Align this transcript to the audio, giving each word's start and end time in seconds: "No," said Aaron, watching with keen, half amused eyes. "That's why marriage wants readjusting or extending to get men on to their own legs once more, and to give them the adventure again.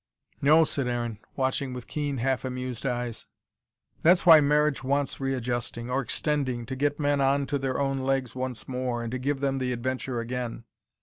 "No," 0.41 0.63
said 0.63 0.87
Aaron, 0.87 1.19
watching 1.35 1.73
with 1.73 1.85
keen, 1.85 2.17
half 2.17 2.43
amused 2.43 2.87
eyes. 2.87 3.27
"That's 4.01 4.25
why 4.25 4.41
marriage 4.41 4.83
wants 4.83 5.19
readjusting 5.21 5.91
or 5.91 6.01
extending 6.01 6.65
to 6.65 6.75
get 6.75 6.99
men 6.99 7.21
on 7.21 7.45
to 7.45 7.59
their 7.59 7.79
own 7.79 7.99
legs 7.99 8.33
once 8.35 8.67
more, 8.67 9.03
and 9.03 9.11
to 9.11 9.19
give 9.19 9.41
them 9.41 9.59
the 9.59 9.71
adventure 9.71 10.19
again. 10.19 10.63